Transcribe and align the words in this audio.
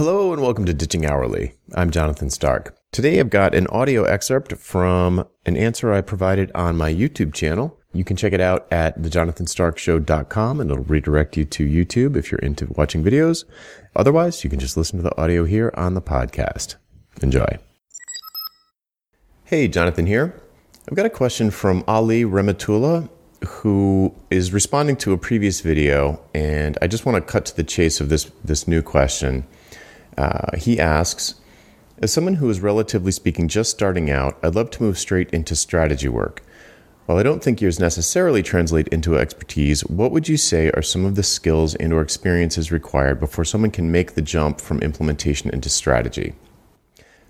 Hello 0.00 0.32
and 0.32 0.40
welcome 0.40 0.64
to 0.64 0.72
Ditching 0.72 1.04
Hourly. 1.04 1.52
I'm 1.74 1.90
Jonathan 1.90 2.30
Stark. 2.30 2.74
Today 2.90 3.20
I've 3.20 3.28
got 3.28 3.54
an 3.54 3.66
audio 3.66 4.04
excerpt 4.04 4.56
from 4.56 5.28
an 5.44 5.58
answer 5.58 5.92
I 5.92 6.00
provided 6.00 6.50
on 6.54 6.78
my 6.78 6.90
YouTube 6.90 7.34
channel. 7.34 7.78
You 7.92 8.02
can 8.02 8.16
check 8.16 8.32
it 8.32 8.40
out 8.40 8.66
at 8.72 8.98
thejonathanstarkshow.com 8.98 10.58
and 10.58 10.70
it'll 10.70 10.84
redirect 10.84 11.36
you 11.36 11.44
to 11.44 11.66
YouTube 11.66 12.16
if 12.16 12.32
you're 12.32 12.38
into 12.38 12.66
watching 12.70 13.04
videos. 13.04 13.44
Otherwise, 13.94 14.42
you 14.42 14.48
can 14.48 14.58
just 14.58 14.74
listen 14.74 14.96
to 14.96 15.02
the 15.02 15.14
audio 15.20 15.44
here 15.44 15.70
on 15.74 15.92
the 15.92 16.00
podcast. 16.00 16.76
Enjoy. 17.20 17.58
Hey, 19.44 19.68
Jonathan 19.68 20.06
here. 20.06 20.34
I've 20.88 20.96
got 20.96 21.04
a 21.04 21.10
question 21.10 21.50
from 21.50 21.84
Ali 21.86 22.24
Rematula 22.24 23.10
who 23.46 24.14
is 24.30 24.50
responding 24.50 24.96
to 24.96 25.12
a 25.12 25.18
previous 25.18 25.60
video, 25.60 26.22
and 26.34 26.78
I 26.80 26.86
just 26.86 27.04
want 27.04 27.16
to 27.16 27.32
cut 27.32 27.44
to 27.46 27.56
the 27.56 27.64
chase 27.64 28.00
of 28.00 28.08
this, 28.08 28.30
this 28.42 28.66
new 28.66 28.80
question. 28.80 29.46
Uh, 30.16 30.56
he 30.56 30.80
asks, 30.80 31.34
as 31.98 32.12
someone 32.12 32.34
who 32.34 32.48
is 32.48 32.60
relatively 32.60 33.12
speaking 33.12 33.48
just 33.48 33.70
starting 33.70 34.10
out, 34.10 34.38
I'd 34.42 34.54
love 34.54 34.70
to 34.70 34.82
move 34.82 34.98
straight 34.98 35.30
into 35.30 35.54
strategy 35.54 36.08
work. 36.08 36.42
While 37.06 37.18
I 37.18 37.22
don't 37.22 37.42
think 37.42 37.60
yours 37.60 37.80
necessarily 37.80 38.42
translate 38.42 38.88
into 38.88 39.18
expertise, 39.18 39.84
what 39.86 40.12
would 40.12 40.28
you 40.28 40.36
say 40.36 40.70
are 40.70 40.82
some 40.82 41.04
of 41.04 41.16
the 41.16 41.22
skills 41.22 41.74
and 41.74 41.92
or 41.92 42.02
experiences 42.02 42.70
required 42.70 43.18
before 43.18 43.44
someone 43.44 43.70
can 43.70 43.90
make 43.90 44.14
the 44.14 44.22
jump 44.22 44.60
from 44.60 44.78
implementation 44.78 45.50
into 45.50 45.68
strategy? 45.68 46.34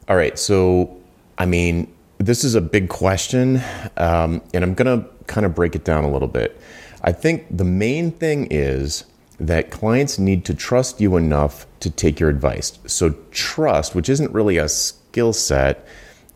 All 0.09 0.17
right, 0.17 0.39
so 0.39 1.01
I 1.39 1.47
mean, 1.47 1.91
this 2.19 2.45
is 2.45 2.55
a 2.55 2.61
big 2.61 2.91
question, 2.91 3.63
um, 3.97 4.43
and 4.53 4.63
I'm 4.63 4.75
to 4.75 5.09
kind 5.27 5.47
of 5.47 5.55
break 5.55 5.75
it 5.75 5.85
down 5.85 6.05
a 6.05 6.11
little 6.11 6.29
bit. 6.29 6.61
I 7.03 7.13
think 7.13 7.47
the 7.51 7.65
main 7.65 8.11
thing 8.13 8.49
is 8.51 9.05
that 9.41 9.71
clients 9.71 10.19
need 10.19 10.45
to 10.45 10.55
trust 10.55 11.01
you 11.01 11.17
enough 11.17 11.67
to 11.81 11.91
take 11.91 12.21
your 12.21 12.29
advice. 12.29 12.79
So, 12.87 13.15
trust, 13.31 13.95
which 13.95 14.09
isn't 14.09 14.33
really 14.33 14.59
a 14.59 14.69
skill 14.69 15.33
set, 15.33 15.87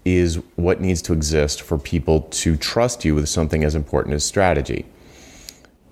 is 0.05 0.41
what 0.57 0.81
needs 0.81 1.03
to 1.03 1.13
exist 1.13 1.63
for 1.63 1.79
people 1.79 2.23
to 2.23 2.57
trust 2.57 3.05
you 3.05 3.15
with 3.15 3.29
something 3.29 3.63
as 3.63 3.75
important 3.75 4.15
as 4.15 4.25
strategy. 4.25 4.87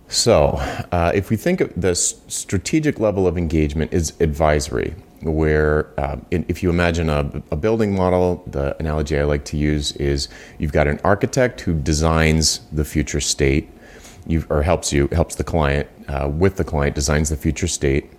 So, 0.09 0.57
uh, 0.93 1.13
if 1.15 1.31
we 1.31 1.37
think 1.37 1.61
of 1.61 1.73
the 1.75 1.95
strategic 1.95 2.99
level 2.99 3.27
of 3.27 3.39
engagement 3.39 3.93
is 3.93 4.13
advisory, 4.21 4.95
where 5.23 5.89
uh, 5.99 6.17
if 6.31 6.63
you 6.63 6.69
imagine 6.69 7.09
a, 7.09 7.43
a, 7.51 7.57
building 7.57 7.95
model, 7.95 8.43
the 8.47 8.77
analogy 8.79 9.19
I 9.19 9.25
like 9.25 9.45
to 9.47 9.57
use 9.57 9.93
is 9.93 10.29
you've 10.59 10.73
got 10.73 10.89
an 10.89 11.01
architect 11.05 11.61
who 11.63 11.75
designs 11.75 12.61
the 12.73 12.85
future 12.85 13.21
state, 13.21 13.71
you, 14.27 14.45
or 14.51 14.63
helps 14.63 14.93
you 14.93 15.09
helps 15.13 15.35
the 15.35 15.45
client 15.45 15.89
uh, 16.09 16.29
with 16.29 16.57
the 16.57 16.65
client 16.65 16.95
designs 16.95 17.29
the 17.29 17.37
future 17.37 17.69
state. 17.69 18.11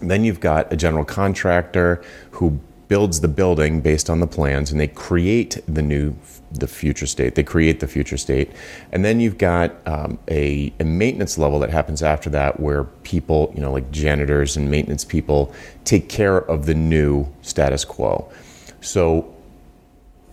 Then 0.00 0.24
you've 0.24 0.40
got 0.40 0.72
a 0.72 0.76
general 0.76 1.04
contractor 1.04 2.02
who 2.32 2.60
builds 2.88 3.20
the 3.20 3.28
building 3.28 3.80
based 3.80 4.08
on 4.08 4.20
the 4.20 4.26
plans, 4.26 4.70
and 4.70 4.80
they 4.80 4.88
create 4.88 5.58
the 5.66 5.82
new 5.82 6.14
the 6.52 6.66
future 6.66 7.06
state. 7.06 7.34
They 7.34 7.42
create 7.42 7.80
the 7.80 7.88
future 7.88 8.16
state, 8.16 8.50
and 8.92 9.04
then 9.04 9.20
you've 9.20 9.38
got 9.38 9.74
um, 9.86 10.18
a, 10.28 10.72
a 10.78 10.84
maintenance 10.84 11.38
level 11.38 11.58
that 11.60 11.70
happens 11.70 12.02
after 12.02 12.30
that, 12.30 12.60
where 12.60 12.84
people, 12.84 13.52
you 13.54 13.60
know, 13.60 13.72
like 13.72 13.90
janitors 13.90 14.56
and 14.56 14.70
maintenance 14.70 15.04
people, 15.04 15.52
take 15.84 16.08
care 16.08 16.38
of 16.38 16.66
the 16.66 16.74
new 16.74 17.26
status 17.42 17.84
quo. 17.84 18.30
So, 18.80 19.34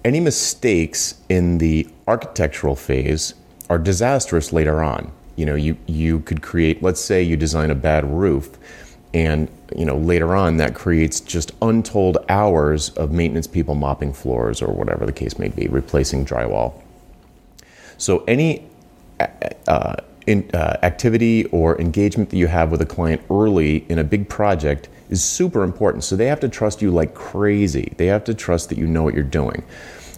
any 0.06 0.20
mistakes 0.20 1.22
in 1.30 1.58
the 1.58 1.88
architectural 2.08 2.76
phase 2.76 3.34
are 3.70 3.78
disastrous 3.78 4.54
later 4.54 4.84
on. 4.84 5.12
You 5.36 5.46
know, 5.46 5.56
you 5.56 5.78
you 5.88 6.20
could 6.22 6.42
create. 6.42 6.84
Let's 6.84 7.02
say 7.02 7.24
you 7.24 7.38
design 7.38 7.72
a 7.72 7.76
bad 7.76 8.06
roof 8.06 8.58
and 9.14 9.48
you 9.76 9.86
know 9.86 9.98
later 9.98 10.36
on 10.36 10.58
that 10.58 10.74
creates 10.74 11.20
just 11.20 11.52
untold 11.62 12.18
hours 12.30 12.90
of 12.92 13.12
maintenance 13.12 13.48
people 13.48 13.76
mopping 13.76 14.12
floors 14.12 14.62
or 14.62 14.74
whatever 14.74 15.06
the 15.06 15.12
case 15.12 15.38
may 15.38 15.48
be 15.48 15.68
replacing 15.68 16.26
drywall 16.26 16.74
so 17.98 18.24
any 18.28 18.68
uh, 19.20 19.28
uh, 19.68 19.96
in, 20.26 20.50
uh, 20.54 20.78
activity 20.84 21.46
or 21.46 21.80
engagement 21.80 22.30
that 22.30 22.38
you 22.38 22.48
have 22.48 22.72
with 22.72 22.82
a 22.82 22.86
client 22.86 23.22
early 23.30 23.86
in 23.90 24.00
a 24.00 24.04
big 24.04 24.28
project 24.28 24.90
is 25.10 25.24
super 25.24 25.64
important 25.64 26.04
so 26.04 26.16
they 26.16 26.28
have 26.28 26.40
to 26.40 26.50
trust 26.50 26.82
you 26.82 26.90
like 26.90 27.14
crazy 27.14 27.94
they 27.98 28.08
have 28.08 28.24
to 28.24 28.34
trust 28.34 28.70
that 28.70 28.78
you 28.78 28.88
know 28.88 29.04
what 29.04 29.14
you're 29.14 29.24
doing 29.24 29.64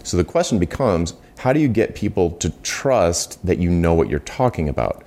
so 0.02 0.16
the 0.16 0.24
question 0.24 0.58
becomes 0.58 1.14
how 1.38 1.52
do 1.52 1.60
you 1.60 1.68
get 1.68 1.94
people 1.94 2.30
to 2.32 2.50
trust 2.62 3.44
that 3.46 3.58
you 3.58 3.70
know 3.70 3.94
what 3.94 4.08
you're 4.08 4.20
talking 4.20 4.68
about 4.68 5.04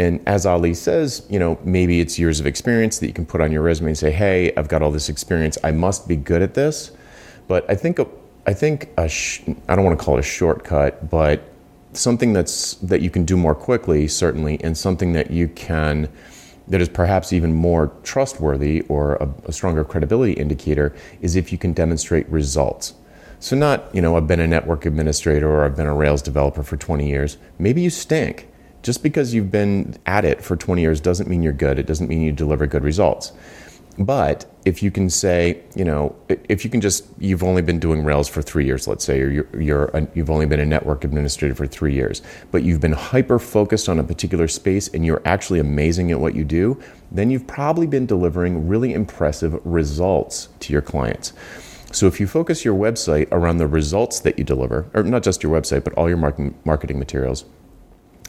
and 0.00 0.26
as 0.26 0.46
Ali 0.46 0.72
says, 0.72 1.26
you 1.28 1.38
know, 1.38 1.58
maybe 1.62 2.00
it's 2.00 2.18
years 2.18 2.40
of 2.40 2.46
experience 2.46 3.00
that 3.00 3.06
you 3.06 3.12
can 3.12 3.26
put 3.26 3.42
on 3.42 3.52
your 3.52 3.60
resume 3.60 3.88
and 3.88 3.98
say, 3.98 4.10
"Hey, 4.10 4.50
I've 4.56 4.66
got 4.66 4.80
all 4.80 4.90
this 4.90 5.10
experience. 5.10 5.58
I 5.62 5.72
must 5.72 6.08
be 6.08 6.16
good 6.16 6.40
at 6.40 6.54
this." 6.54 6.92
But 7.48 7.68
I 7.68 7.74
think 7.74 8.00
I 8.46 8.54
think 8.54 8.88
sh- 9.08 9.42
I 9.68 9.76
don't 9.76 9.84
want 9.84 9.98
to 9.98 10.02
call 10.02 10.16
it 10.16 10.20
a 10.20 10.22
shortcut, 10.22 11.10
but 11.10 11.42
something 11.92 12.32
that's 12.32 12.76
that 12.76 13.02
you 13.02 13.10
can 13.10 13.26
do 13.26 13.36
more 13.36 13.54
quickly, 13.54 14.08
certainly, 14.08 14.58
and 14.64 14.78
something 14.78 15.12
that 15.12 15.30
you 15.30 15.48
can 15.48 16.08
that 16.68 16.80
is 16.80 16.88
perhaps 16.88 17.32
even 17.32 17.52
more 17.52 17.92
trustworthy 18.02 18.80
or 18.82 19.16
a, 19.16 19.28
a 19.46 19.52
stronger 19.52 19.84
credibility 19.84 20.32
indicator 20.32 20.94
is 21.20 21.36
if 21.36 21.52
you 21.52 21.58
can 21.58 21.74
demonstrate 21.74 22.26
results. 22.30 22.94
So 23.40 23.56
not, 23.56 23.92
you 23.94 24.02
know, 24.02 24.16
I've 24.18 24.26
been 24.26 24.40
a 24.40 24.46
network 24.46 24.84
administrator 24.84 25.50
or 25.50 25.64
I've 25.64 25.74
been 25.74 25.86
a 25.86 25.94
Rails 25.94 26.20
developer 26.20 26.62
for 26.62 26.76
20 26.76 27.08
years. 27.08 27.38
Maybe 27.58 27.80
you 27.80 27.88
stink 27.88 28.48
just 28.82 29.02
because 29.02 29.32
you've 29.32 29.50
been 29.50 29.96
at 30.04 30.26
it 30.26 30.42
for 30.42 30.56
20 30.56 30.82
years 30.82 31.00
doesn't 31.00 31.28
mean 31.28 31.42
you're 31.42 31.54
good. 31.54 31.78
It 31.78 31.86
doesn't 31.86 32.08
mean 32.08 32.20
you 32.20 32.32
deliver 32.32 32.66
good 32.66 32.84
results. 32.84 33.32
But 33.98 34.50
if 34.64 34.82
you 34.82 34.90
can 34.90 35.10
say, 35.10 35.62
you 35.74 35.84
know, 35.84 36.14
if 36.28 36.64
you 36.64 36.70
can 36.70 36.80
just, 36.80 37.06
you've 37.18 37.42
only 37.42 37.60
been 37.62 37.78
doing 37.78 38.04
Rails 38.04 38.28
for 38.28 38.40
three 38.40 38.64
years, 38.64 38.86
let's 38.86 39.04
say, 39.04 39.20
or 39.20 39.28
you're, 39.28 39.48
you're 39.58 39.84
a, 39.86 40.06
you've 40.14 40.30
only 40.30 40.46
been 40.46 40.60
a 40.60 40.66
network 40.66 41.04
administrator 41.04 41.54
for 41.54 41.66
three 41.66 41.94
years, 41.94 42.22
but 42.50 42.62
you've 42.62 42.80
been 42.80 42.92
hyper 42.92 43.38
focused 43.38 43.88
on 43.88 43.98
a 43.98 44.04
particular 44.04 44.48
space 44.48 44.88
and 44.88 45.04
you're 45.04 45.22
actually 45.24 45.60
amazing 45.60 46.10
at 46.12 46.20
what 46.20 46.34
you 46.34 46.44
do, 46.44 46.80
then 47.10 47.30
you've 47.30 47.46
probably 47.46 47.86
been 47.86 48.06
delivering 48.06 48.68
really 48.68 48.92
impressive 48.92 49.58
results 49.64 50.48
to 50.60 50.72
your 50.72 50.82
clients. 50.82 51.32
So 51.92 52.06
if 52.06 52.20
you 52.20 52.26
focus 52.26 52.64
your 52.64 52.78
website 52.78 53.26
around 53.32 53.58
the 53.58 53.66
results 53.66 54.20
that 54.20 54.38
you 54.38 54.44
deliver, 54.44 54.88
or 54.94 55.02
not 55.02 55.22
just 55.22 55.42
your 55.42 55.52
website, 55.52 55.82
but 55.82 55.92
all 55.94 56.08
your 56.08 56.18
marketing, 56.18 56.98
materials, 56.98 57.44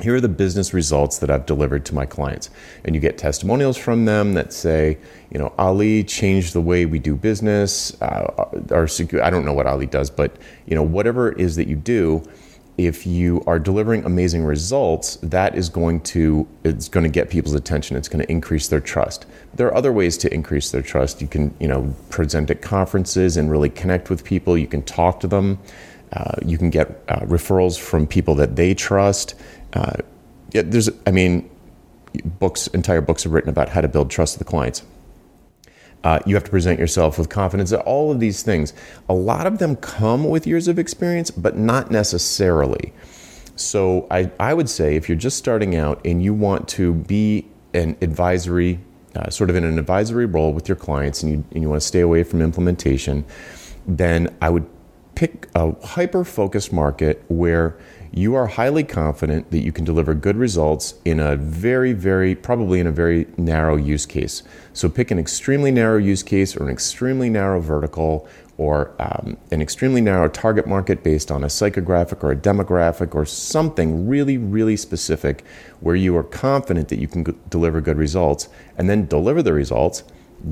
here 0.01 0.15
are 0.15 0.21
the 0.21 0.29
business 0.29 0.73
results 0.73 1.19
that 1.19 1.29
I've 1.29 1.45
delivered 1.45 1.85
to 1.85 1.95
my 1.95 2.07
clients. 2.07 2.49
And 2.83 2.95
you 2.95 3.01
get 3.01 3.19
testimonials 3.19 3.77
from 3.77 4.05
them 4.05 4.33
that 4.33 4.51
say, 4.51 4.97
you 5.29 5.37
know, 5.37 5.53
Ali 5.59 6.03
changed 6.03 6.53
the 6.53 6.61
way 6.61 6.87
we 6.87 6.97
do 6.97 7.15
business. 7.15 8.01
Uh, 8.01 8.49
our 8.71 8.87
I 9.21 9.29
don't 9.29 9.45
know 9.45 9.53
what 9.53 9.67
Ali 9.67 9.85
does, 9.85 10.09
but 10.09 10.37
you 10.65 10.73
know, 10.73 10.81
whatever 10.81 11.31
it 11.31 11.39
is 11.39 11.55
that 11.57 11.67
you 11.67 11.75
do, 11.75 12.23
if 12.77 13.05
you 13.05 13.43
are 13.45 13.59
delivering 13.59 14.03
amazing 14.05 14.43
results, 14.43 15.17
that 15.17 15.55
is 15.55 15.69
going 15.69 16.01
to 16.01 16.47
it's 16.63 16.87
going 16.87 17.03
to 17.03 17.09
get 17.09 17.29
people's 17.29 17.53
attention. 17.53 17.97
It's 17.97 18.07
going 18.09 18.23
to 18.23 18.31
increase 18.31 18.67
their 18.69 18.79
trust. 18.79 19.25
There 19.53 19.67
are 19.67 19.75
other 19.75 19.91
ways 19.91 20.17
to 20.19 20.33
increase 20.33 20.71
their 20.71 20.81
trust. 20.81 21.21
You 21.21 21.27
can, 21.27 21.53
you 21.59 21.67
know, 21.67 21.93
present 22.09 22.49
at 22.49 22.61
conferences 22.61 23.37
and 23.37 23.51
really 23.51 23.69
connect 23.69 24.09
with 24.09 24.23
people. 24.23 24.57
You 24.57 24.67
can 24.67 24.81
talk 24.83 25.19
to 25.21 25.27
them. 25.27 25.59
Uh, 26.13 26.35
you 26.45 26.57
can 26.57 26.69
get 26.69 27.03
uh, 27.07 27.19
referrals 27.21 27.79
from 27.79 28.07
people 28.07 28.35
that 28.35 28.55
they 28.55 28.73
trust. 28.73 29.35
Uh, 29.73 29.93
yeah, 30.51 30.63
there's, 30.65 30.89
I 31.07 31.11
mean, 31.11 31.49
books, 32.39 32.67
entire 32.67 33.01
books 33.01 33.25
are 33.25 33.29
written 33.29 33.49
about 33.49 33.69
how 33.69 33.81
to 33.81 33.87
build 33.87 34.09
trust 34.09 34.37
with 34.37 34.45
the 34.45 34.49
clients. 34.49 34.83
Uh, 36.03 36.19
you 36.25 36.35
have 36.35 36.43
to 36.43 36.49
present 36.49 36.79
yourself 36.79 37.19
with 37.19 37.29
confidence. 37.29 37.71
All 37.73 38.11
of 38.11 38.19
these 38.19 38.41
things, 38.41 38.73
a 39.07 39.13
lot 39.13 39.45
of 39.45 39.59
them 39.59 39.75
come 39.75 40.23
with 40.23 40.47
years 40.47 40.67
of 40.67 40.79
experience, 40.79 41.29
but 41.29 41.55
not 41.57 41.91
necessarily. 41.91 42.93
So 43.55 44.07
I, 44.09 44.31
I 44.39 44.53
would 44.53 44.69
say 44.69 44.95
if 44.95 45.07
you're 45.07 45.17
just 45.17 45.37
starting 45.37 45.75
out 45.75 46.01
and 46.03 46.23
you 46.23 46.33
want 46.33 46.67
to 46.69 46.93
be 46.93 47.47
an 47.73 47.95
advisory, 48.01 48.79
uh, 49.15 49.29
sort 49.29 49.49
of 49.49 49.55
in 49.55 49.63
an 49.63 49.77
advisory 49.77 50.25
role 50.25 50.53
with 50.53 50.67
your 50.67 50.75
clients, 50.75 51.21
and 51.21 51.31
you, 51.31 51.43
and 51.51 51.61
you 51.61 51.69
want 51.69 51.81
to 51.81 51.87
stay 51.87 51.99
away 52.01 52.23
from 52.23 52.41
implementation, 52.41 53.23
then 53.85 54.35
I 54.41 54.49
would 54.49 54.65
pick 55.15 55.47
a 55.55 55.73
hyper 55.85 56.23
focused 56.23 56.71
market 56.73 57.23
where 57.27 57.77
you 58.13 58.35
are 58.35 58.47
highly 58.47 58.83
confident 58.83 59.51
that 59.51 59.59
you 59.59 59.71
can 59.71 59.85
deliver 59.85 60.13
good 60.13 60.35
results 60.35 60.95
in 61.05 61.19
a 61.19 61.37
very, 61.37 61.93
very, 61.93 62.35
probably 62.35 62.79
in 62.79 62.87
a 62.87 62.91
very 62.91 63.25
narrow 63.37 63.77
use 63.77 64.05
case. 64.05 64.43
So 64.73 64.89
pick 64.89 65.11
an 65.11 65.19
extremely 65.19 65.71
narrow 65.71 65.97
use 65.97 66.21
case 66.21 66.57
or 66.57 66.63
an 66.63 66.69
extremely 66.69 67.29
narrow 67.29 67.61
vertical 67.61 68.27
or 68.57 68.93
um, 68.99 69.37
an 69.51 69.61
extremely 69.61 70.01
narrow 70.01 70.27
target 70.27 70.67
market 70.67 71.03
based 71.03 71.31
on 71.31 71.43
a 71.43 71.47
psychographic 71.47 72.21
or 72.21 72.31
a 72.31 72.35
demographic 72.35 73.15
or 73.15 73.25
something 73.25 74.07
really, 74.07 74.37
really 74.37 74.75
specific 74.75 75.45
where 75.79 75.95
you 75.95 76.15
are 76.17 76.23
confident 76.23 76.89
that 76.89 76.99
you 76.99 77.07
can 77.07 77.23
g- 77.23 77.33
deliver 77.49 77.79
good 77.79 77.97
results 77.97 78.49
and 78.77 78.89
then 78.89 79.05
deliver 79.07 79.41
the 79.41 79.53
results 79.53 80.03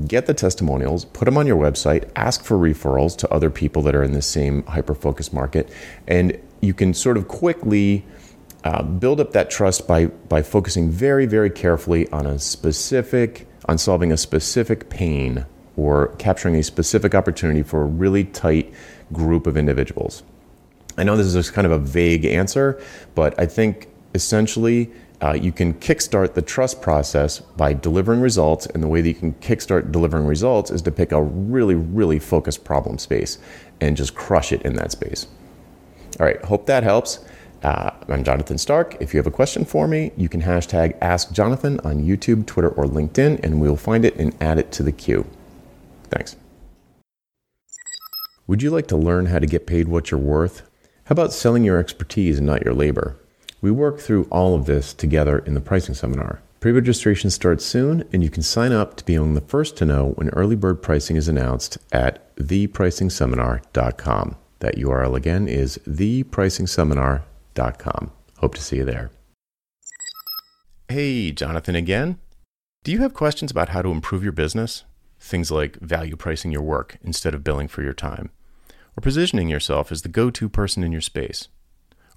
get 0.06 0.26
the 0.26 0.34
testimonials, 0.34 1.04
put 1.04 1.24
them 1.24 1.36
on 1.36 1.46
your 1.46 1.56
website, 1.56 2.08
ask 2.16 2.44
for 2.44 2.56
referrals 2.56 3.16
to 3.18 3.32
other 3.32 3.50
people 3.50 3.82
that 3.82 3.94
are 3.94 4.02
in 4.02 4.12
the 4.12 4.22
same 4.22 4.64
hyper 4.64 4.94
focused 4.94 5.32
market, 5.32 5.70
and 6.06 6.38
you 6.60 6.74
can 6.74 6.94
sort 6.94 7.16
of 7.16 7.28
quickly 7.28 8.04
uh, 8.64 8.82
build 8.82 9.20
up 9.20 9.32
that 9.32 9.50
trust 9.50 9.88
by 9.88 10.06
by 10.06 10.42
focusing 10.42 10.90
very 10.90 11.26
very 11.26 11.50
carefully 11.50 12.08
on 12.10 12.26
a 12.26 12.38
specific 12.38 13.48
on 13.66 13.78
solving 13.78 14.12
a 14.12 14.16
specific 14.16 14.90
pain 14.90 15.46
or 15.76 16.08
capturing 16.18 16.56
a 16.56 16.62
specific 16.62 17.14
opportunity 17.14 17.62
for 17.62 17.82
a 17.82 17.86
really 17.86 18.24
tight 18.24 18.72
group 19.12 19.46
of 19.46 19.56
individuals. 19.56 20.22
I 20.98 21.04
know 21.04 21.16
this 21.16 21.26
is 21.26 21.34
just 21.34 21.52
kind 21.52 21.66
of 21.66 21.72
a 21.72 21.78
vague 21.78 22.24
answer, 22.26 22.82
but 23.14 23.38
I 23.38 23.46
think 23.46 23.88
essentially 24.14 24.90
uh, 25.22 25.32
you 25.32 25.52
can 25.52 25.74
kickstart 25.74 26.34
the 26.34 26.42
trust 26.42 26.80
process 26.80 27.40
by 27.40 27.74
delivering 27.74 28.20
results. 28.20 28.66
And 28.66 28.82
the 28.82 28.88
way 28.88 29.00
that 29.02 29.08
you 29.08 29.14
can 29.14 29.34
kickstart 29.34 29.92
delivering 29.92 30.26
results 30.26 30.70
is 30.70 30.82
to 30.82 30.90
pick 30.90 31.12
a 31.12 31.22
really, 31.22 31.74
really 31.74 32.18
focused 32.18 32.64
problem 32.64 32.98
space 32.98 33.38
and 33.80 33.96
just 33.96 34.14
crush 34.14 34.52
it 34.52 34.62
in 34.62 34.76
that 34.76 34.92
space. 34.92 35.26
All 36.18 36.26
right, 36.26 36.42
hope 36.44 36.66
that 36.66 36.82
helps. 36.82 37.24
Uh, 37.62 37.90
I'm 38.08 38.24
Jonathan 38.24 38.56
Stark. 38.56 38.96
If 39.00 39.12
you 39.12 39.18
have 39.18 39.26
a 39.26 39.30
question 39.30 39.66
for 39.66 39.86
me, 39.86 40.12
you 40.16 40.30
can 40.30 40.40
hashtag 40.40 40.96
Ask 41.02 41.32
Jonathan 41.32 41.78
on 41.80 42.02
YouTube, 42.02 42.46
Twitter, 42.46 42.70
or 42.70 42.84
LinkedIn, 42.84 43.40
and 43.44 43.60
we'll 43.60 43.76
find 43.76 44.04
it 44.06 44.16
and 44.16 44.34
add 44.42 44.58
it 44.58 44.72
to 44.72 44.82
the 44.82 44.92
queue. 44.92 45.26
Thanks. 46.04 46.36
Would 48.46 48.62
you 48.62 48.70
like 48.70 48.88
to 48.88 48.96
learn 48.96 49.26
how 49.26 49.38
to 49.38 49.46
get 49.46 49.66
paid 49.66 49.88
what 49.88 50.10
you're 50.10 50.18
worth? 50.18 50.62
How 51.04 51.12
about 51.12 51.32
selling 51.32 51.64
your 51.64 51.78
expertise 51.78 52.38
and 52.38 52.46
not 52.46 52.64
your 52.64 52.74
labor? 52.74 53.16
We 53.60 53.70
work 53.70 53.98
through 53.98 54.26
all 54.30 54.54
of 54.54 54.64
this 54.64 54.94
together 54.94 55.38
in 55.38 55.52
the 55.54 55.60
pricing 55.60 55.94
seminar. 55.94 56.40
Pre 56.60 56.72
registration 56.72 57.30
starts 57.30 57.64
soon, 57.64 58.04
and 58.12 58.22
you 58.22 58.28
can 58.30 58.42
sign 58.42 58.72
up 58.72 58.96
to 58.96 59.04
be 59.04 59.14
among 59.14 59.34
the 59.34 59.42
first 59.42 59.76
to 59.78 59.84
know 59.84 60.12
when 60.16 60.30
early 60.30 60.56
bird 60.56 60.82
pricing 60.82 61.16
is 61.16 61.28
announced 61.28 61.78
at 61.92 62.34
thepricingseminar.com. 62.36 64.36
That 64.60 64.76
URL 64.76 65.16
again 65.16 65.48
is 65.48 65.78
thepricingseminar.com. 65.86 68.12
Hope 68.38 68.54
to 68.54 68.62
see 68.62 68.76
you 68.76 68.84
there. 68.84 69.10
Hey, 70.88 71.32
Jonathan 71.32 71.74
again. 71.74 72.18
Do 72.82 72.92
you 72.92 72.98
have 72.98 73.14
questions 73.14 73.50
about 73.50 73.70
how 73.70 73.82
to 73.82 73.90
improve 73.90 74.22
your 74.22 74.32
business? 74.32 74.84
Things 75.18 75.50
like 75.50 75.78
value 75.80 76.16
pricing 76.16 76.50
your 76.50 76.62
work 76.62 76.96
instead 77.02 77.34
of 77.34 77.44
billing 77.44 77.68
for 77.68 77.82
your 77.82 77.92
time, 77.92 78.30
or 78.96 79.02
positioning 79.02 79.48
yourself 79.48 79.92
as 79.92 80.00
the 80.02 80.08
go 80.08 80.30
to 80.30 80.48
person 80.48 80.82
in 80.82 80.92
your 80.92 81.02
space 81.02 81.48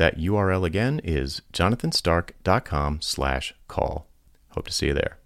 That 0.00 0.16
URL 0.16 0.64
again 0.64 1.02
is 1.04 1.42
jonathanstark.com 1.52 3.02
slash 3.02 3.54
call. 3.68 4.06
Hope 4.52 4.68
to 4.68 4.72
see 4.72 4.86
you 4.86 4.94
there. 4.94 5.19